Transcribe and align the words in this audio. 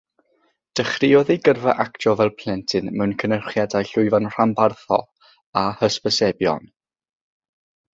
Dechreuodd 0.79 1.29
ei 1.33 1.37
gyrfa 1.47 1.75
actio 1.83 2.15
fel 2.23 2.33
plentyn 2.41 2.91
mewn 2.97 3.15
cynyrchiadau 3.25 3.89
llwyfan 3.93 4.33
rhanbarthol 4.33 5.09
a 5.65 5.67
hysbysebion. 5.85 6.71